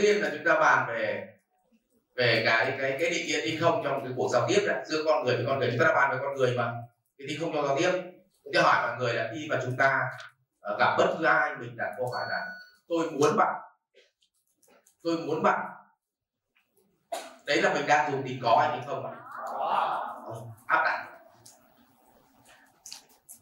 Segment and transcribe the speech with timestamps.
[0.00, 1.26] tiên là chúng ta bàn về
[2.14, 5.02] về cái cái cái định nghĩa đi không trong cái cuộc giao tiếp đấy giữa
[5.06, 6.72] con người với con người, chúng ta đã bàn về con người mà.
[7.18, 7.90] Cái đi không trong giao tiếp
[8.52, 10.00] tôi hỏi mọi người là khi mà chúng ta
[10.60, 12.46] ờ, gặp bất cứ ai, mình đặt câu hỏi là,
[12.88, 13.54] tôi muốn bạn,
[15.02, 15.70] tôi muốn bạn.
[17.46, 19.12] Đấy là mình đang dùng tình có hay tình không ạ?
[20.66, 21.06] Áp đặt.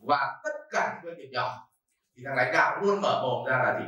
[0.00, 1.68] Và tất cả những doanh nghiệp nhỏ,
[2.16, 3.86] thì thằng lãnh đạo luôn mở mồm ra là gì?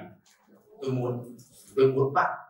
[0.83, 1.37] Tôi muốn
[1.77, 2.50] tôi muốn bạn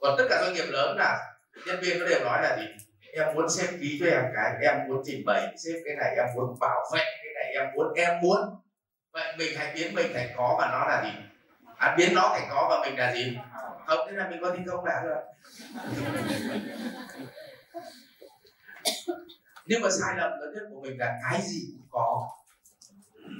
[0.00, 1.18] còn tất cả doanh nghiệp lớn là
[1.66, 2.64] nhân viên nó đều nói là gì?
[3.12, 6.26] Em muốn xem ký cho em cái em muốn trình bày xếp cái này em
[6.34, 8.38] muốn bảo vệ cái này em muốn em muốn.
[9.12, 11.10] Vậy mình hãy biến mình thành có và nó là gì?
[11.76, 13.38] À, biến nó thành có và mình là gì?
[13.86, 15.22] Không thế là mình có thi công đã rồi.
[19.66, 22.28] Nhưng mà sai lầm lớn nhất của mình là cái gì cũng có.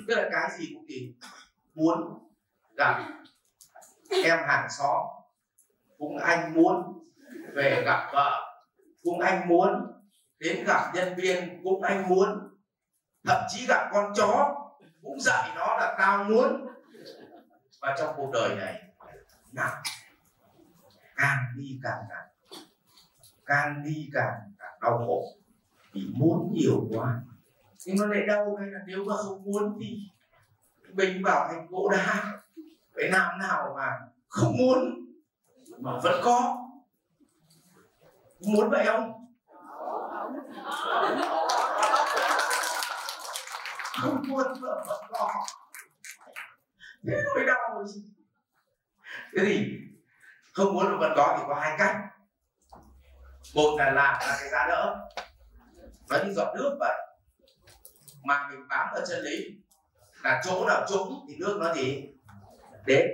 [0.09, 1.15] Tức là cái gì cũng gì
[1.75, 2.29] muốn
[2.77, 3.09] gặp
[4.25, 5.07] em hàng xóm
[5.99, 7.05] cũng anh muốn
[7.55, 8.55] về gặp vợ.
[9.03, 9.93] Cũng anh muốn
[10.39, 11.61] đến gặp nhân viên.
[11.65, 12.29] Cũng anh muốn
[13.25, 14.55] thậm chí gặp con chó.
[15.03, 16.67] Cũng dạy nó là tao muốn.
[17.81, 18.83] Và trong cuộc đời này
[19.53, 19.83] nặng.
[21.17, 22.29] Càng đi càng nặng.
[23.47, 25.25] Càng đi càng, càng đau khổ.
[25.93, 27.21] Vì muốn nhiều quá.
[27.87, 29.99] Nhưng nó lại đau hay là nếu mà không muốn thì
[30.93, 32.41] mình bảo thành gỗ đá.
[32.95, 35.08] Phải làm nào mà không muốn
[35.81, 36.57] mà vẫn có.
[38.41, 39.13] Muốn vậy không?
[44.01, 45.33] Không muốn mà vẫn có.
[47.07, 48.03] Thế nỗi đau rồi gì
[49.37, 49.67] thế thì,
[50.53, 51.97] không muốn mà vẫn có thì có hai cách.
[53.55, 55.09] Một là làm là cái giá đỡ.
[56.11, 56.97] Nó như giọt nước vậy.
[58.25, 59.45] Mà mình bám vào chân lý.
[60.23, 62.09] Là chỗ nào trũng thì nước nó gì?
[62.87, 63.07] Đến.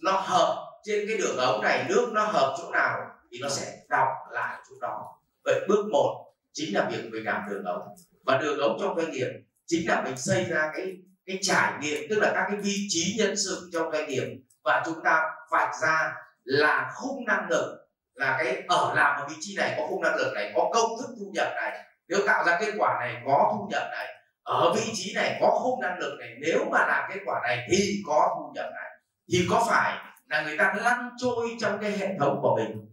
[0.00, 2.98] Nó hợp trên cái đường ống này nước nó hợp chỗ nào
[3.30, 5.18] thì nó sẽ đọc lại chỗ đó.
[5.44, 7.82] Vậy bước một chính là việc mình làm đường ống.
[8.24, 9.28] Và đường ống trong doanh nghiệp
[9.66, 10.96] chính là mình xây ra cái
[11.26, 14.24] cái trải nghiệm, tức là các cái vị trí nhân sự trong doanh nghiệp.
[14.64, 16.14] Và chúng ta vạch ra
[16.44, 17.76] là khung năng lực,
[18.14, 20.90] là cái ở làm ở vị trí này có khung năng lực này, có công
[21.00, 21.84] thức thu nhập này.
[22.08, 24.06] Nếu tạo ra kết quả này có thu nhập này,
[24.42, 27.68] ở vị trí này có khung năng lực này, nếu mà làm kết quả này
[27.70, 28.90] thì có thu nhập này.
[29.32, 29.98] Thì có phải
[30.30, 32.86] là người ta lăn trôi trong cái hệ thống của mình.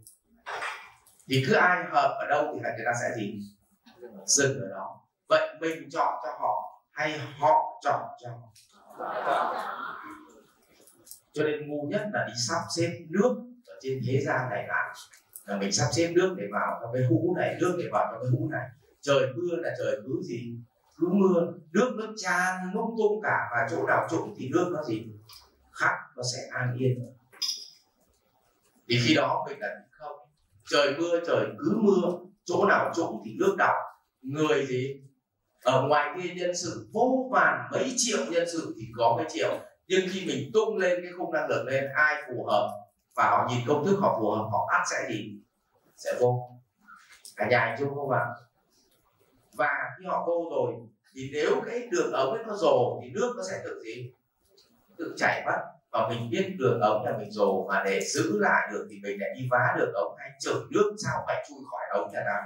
[1.29, 3.39] Thì cứ ai hợp ở đâu thì người ta sẽ gì?
[4.25, 5.01] Dừng ở đó.
[5.29, 8.29] Vậy mình chọn cho họ hay họ chọn cho
[11.33, 13.35] cho nên ngu nhất là đi sắp xếp nước
[13.67, 14.95] ở trên thế gian này lại.
[15.45, 18.21] Là mình sắp xếp nước để vào trong cái hũ này, nước để vào trong
[18.21, 18.69] cái hũ này.
[19.01, 20.57] Trời mưa là trời cứ gì?
[20.97, 21.53] Cứ mưa.
[21.73, 23.49] Nước nó tràn lung tung cả.
[23.51, 25.07] Và chỗ nào trũng thì nước nó gì?
[25.71, 27.16] Khắc nó sẽ an yên
[28.89, 30.17] thì khi đó mình là không.
[30.69, 33.75] Trời mưa trời cứ mưa chỗ nào trũng thì nước đọng.
[34.21, 35.01] Người gì
[35.63, 39.59] ở ngoài kia nhân sự vô vàn mấy triệu nhân sự thì có mấy triệu.
[39.87, 42.69] Nhưng khi mình tung lên cái khung năng lực lên ai phù hợp
[43.15, 45.39] và họ nhìn công thức họ phù hợp họ ắt sẽ gì
[45.97, 46.49] sẽ vô.
[47.35, 48.25] Cả nhà chung không ạ?
[49.53, 49.69] Và
[49.99, 50.73] khi họ vô rồi
[51.13, 54.11] thì nếu cái đường ống ấy nó rồ thì nước nó sẽ tự gì?
[54.97, 58.69] Tự chảy mất và mình biết đường ống là mình rồi, mà để giữ lại
[58.71, 61.81] được thì mình lại đi vá đường ống hay chửi nước sao phải chui khỏi
[61.89, 62.41] ống nhà nào.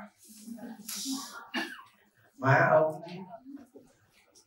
[2.38, 3.01] Má ông.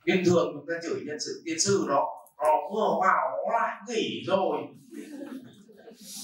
[0.05, 2.07] Bình thường chúng ta chửi nhân sự tiên sư nó
[2.39, 4.59] nó vừa vào, nó lại nghỉ rồi.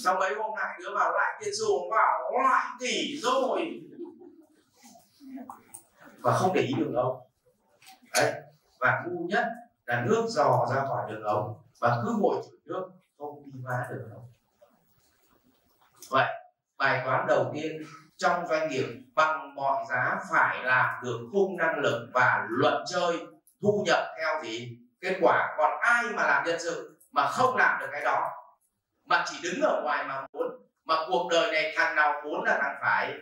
[0.04, 3.80] Sau mấy hôm lại đứa vào lại tiên sư vào, nó lại nghỉ rồi.
[6.20, 7.20] Và không để ý đường ống
[8.14, 8.32] đấy.
[8.80, 9.44] Và ngu nhất
[9.86, 13.86] là nước dò ra khỏi đường ống và cứ ngồi chửi nước không đi phá
[13.90, 14.28] được đâu.
[16.10, 16.26] vậy,
[16.78, 17.82] bài toán đầu tiên
[18.16, 23.26] trong doanh nghiệp bằng mọi giá phải làm được khung năng lực và luận chơi
[23.62, 24.78] thu nhập theo gì?
[25.00, 28.30] Kết quả, còn ai mà làm nhân sự mà không làm được cái đó?
[29.04, 30.46] Mà chỉ đứng ở ngoài mà muốn,
[30.84, 33.12] mà cuộc đời này thằng nào muốn là thằng phải.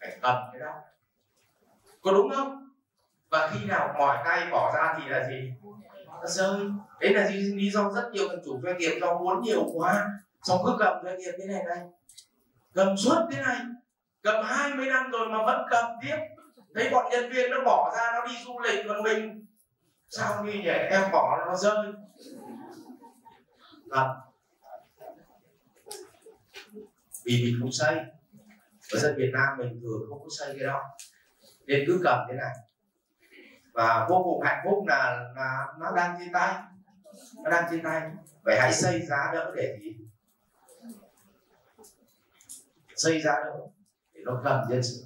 [0.00, 0.74] Phải cầm cái đó.
[2.02, 2.68] Có đúng không?
[3.30, 5.52] Và khi nào mỏi tay bỏ ra thì là gì?
[6.20, 6.60] Nó rơi
[7.00, 10.06] đấy là lý do rất nhiều thằng chủ doanh nghiệp do muốn nhiều quá.
[10.42, 11.86] Xong cứ cầm doanh nghiệp thế này này.
[12.74, 13.56] Cầm suốt thế này.
[14.22, 16.16] Cầm 20 năm rồi mà vẫn cầm tiếp.
[16.74, 19.46] Thấy bọn nhân viên nó bỏ ra, nó đi du lịch còn mình.
[20.08, 21.92] Sao như vậy em bỏ nó rơi.
[23.90, 24.06] Cầm
[27.24, 27.94] vì mình không xây
[28.92, 30.82] ở dân Việt Nam mình thường không có xây cái đó.
[31.66, 32.67] Nên cứ cầm thế này
[33.78, 36.54] và vô cùng hạnh phúc là là nó đang trên tay.
[37.44, 38.10] Nó đang trên tay.
[38.42, 39.96] Vậy hãy xây giá đỡ để gì
[42.96, 43.56] xây giá đỡ
[44.12, 45.04] để nó cần nhân sự.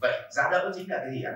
[0.00, 1.34] Vậy giá đỡ chính là cái gì ạ?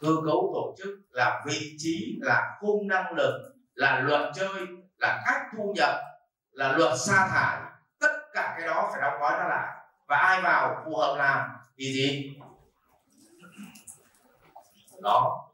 [0.00, 4.66] Cơ cấu tổ chức là vị trí, là khung năng lực, là luật chơi,
[4.98, 5.94] là cách thu nhập,
[6.52, 7.60] là luật sa thải.
[8.00, 9.76] Tất cả cái đó phải đóng gói nó lại.
[10.06, 12.38] Và ai vào phù hợp làm thì gì?
[15.02, 15.50] Đó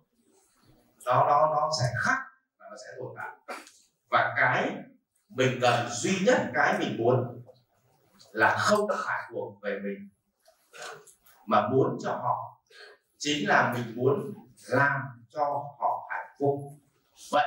[1.11, 2.19] nó nó nó sẽ khắc
[2.59, 3.57] và nó sẽ tồn tại.
[4.11, 4.73] Và cái
[5.29, 7.43] mình cần duy nhất, cái mình muốn
[8.33, 10.09] là không phải thuộc về mình.
[11.47, 12.61] Mà muốn cho họ
[13.19, 14.35] chính là mình muốn
[14.69, 15.01] làm
[15.35, 15.45] cho
[15.79, 16.61] họ hạnh phúc
[17.33, 17.47] vậy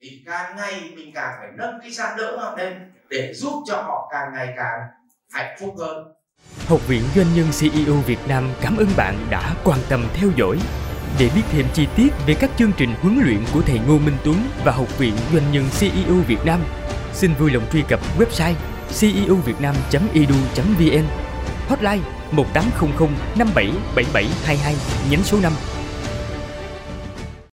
[0.00, 3.76] thì càng ngày mình càng phải nâng cái giá đỡ họ lên để giúp cho
[3.76, 4.80] họ càng ngày càng
[5.30, 6.14] hạnh phúc hơn.
[6.68, 10.58] Học viện Doanh nhân CEO Việt Nam cảm ơn bạn đã quan tâm theo dõi.
[11.18, 14.16] Để biết thêm chi tiết về các chương trình huấn luyện của thầy Ngô Minh
[14.24, 16.60] Tuấn và Học viện Doanh nhân CEO Việt Nam,
[17.12, 18.54] xin vui lòng truy cập website
[19.00, 21.04] ceovietnam.edu.vn
[21.68, 23.08] Hotline 1800
[23.38, 24.74] 577722
[25.10, 25.52] nhánh số 5